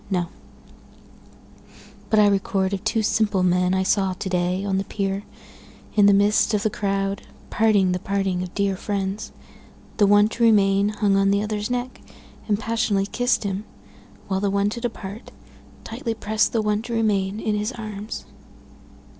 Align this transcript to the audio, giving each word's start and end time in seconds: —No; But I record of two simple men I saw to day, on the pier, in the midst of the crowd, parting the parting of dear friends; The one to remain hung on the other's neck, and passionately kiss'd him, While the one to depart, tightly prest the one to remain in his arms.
—No; 0.09 0.29
But 2.09 2.19
I 2.19 2.25
record 2.27 2.73
of 2.73 2.83
two 2.83 3.03
simple 3.03 3.43
men 3.43 3.75
I 3.75 3.83
saw 3.83 4.13
to 4.13 4.29
day, 4.29 4.65
on 4.65 4.79
the 4.79 4.83
pier, 4.83 5.21
in 5.95 6.07
the 6.07 6.13
midst 6.15 6.55
of 6.55 6.63
the 6.63 6.71
crowd, 6.71 7.21
parting 7.51 7.91
the 7.91 7.99
parting 7.99 8.41
of 8.41 8.51
dear 8.55 8.75
friends; 8.75 9.31
The 9.97 10.07
one 10.07 10.27
to 10.29 10.41
remain 10.43 10.89
hung 10.89 11.15
on 11.17 11.29
the 11.29 11.43
other's 11.43 11.69
neck, 11.69 12.01
and 12.47 12.57
passionately 12.59 13.05
kiss'd 13.05 13.43
him, 13.43 13.63
While 14.27 14.39
the 14.39 14.49
one 14.49 14.71
to 14.71 14.81
depart, 14.81 15.29
tightly 15.83 16.15
prest 16.15 16.51
the 16.51 16.63
one 16.63 16.81
to 16.81 16.93
remain 16.93 17.39
in 17.39 17.53
his 17.53 17.71
arms. 17.71 18.25